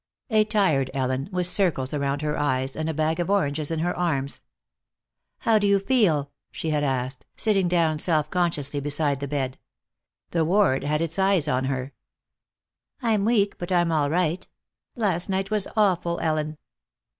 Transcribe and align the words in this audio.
A 0.31 0.45
tired 0.45 0.89
Ellen 0.95 1.29
with 1.31 1.45
circles 1.45 1.93
around 1.93 2.23
her 2.23 2.35
eyes, 2.35 2.75
and 2.75 2.89
a 2.89 2.93
bag 2.95 3.19
of 3.19 3.29
oranges 3.29 3.69
in 3.69 3.77
her 3.81 3.95
arms. 3.95 4.41
"How 5.41 5.59
do 5.59 5.67
you 5.67 5.77
feel?" 5.77 6.31
she 6.51 6.71
had 6.71 6.83
asked, 6.83 7.27
sitting 7.37 7.67
down 7.67 7.99
self 7.99 8.27
consciously 8.31 8.79
beside 8.79 9.19
the 9.19 9.27
bed. 9.27 9.59
The 10.31 10.43
ward 10.43 10.83
had 10.83 11.03
its 11.03 11.19
eyes 11.19 11.47
on 11.47 11.65
her. 11.65 11.93
"I'm 13.03 13.25
weak, 13.25 13.59
but 13.59 13.71
I'm 13.71 13.91
all 13.91 14.09
right. 14.09 14.47
Last 14.95 15.29
night 15.29 15.51
was 15.51 15.67
awful, 15.77 16.19
Ellen." 16.19 16.57